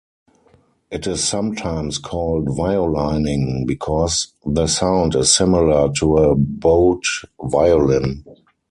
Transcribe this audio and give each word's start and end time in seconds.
It 0.89 1.05
is 1.05 1.23
sometimes 1.23 1.99
called 1.99 2.47
"violining", 2.57 3.67
because 3.67 4.33
the 4.43 4.65
sound 4.65 5.13
is 5.13 5.31
similar 5.35 5.91
to 5.99 6.17
a 6.17 6.35
bowed 6.35 7.03
violin. 7.39 8.23